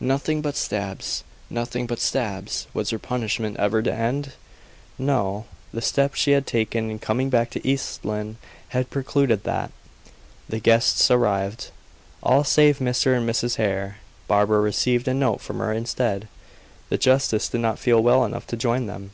[0.00, 2.66] Nothing but stabs; nothing but stabs!
[2.72, 4.32] Was her punishment ever to end?
[4.98, 5.44] No.
[5.74, 9.72] The step she had taken in coming back to East Lynne had precluded that.
[10.48, 11.68] The guests arrived;
[12.22, 13.14] all save Mr.
[13.14, 13.56] and Mrs.
[13.56, 13.98] Hare.
[14.26, 16.28] Barbara received a note from her instead.
[16.88, 19.10] The justice did not feel well enough to join them.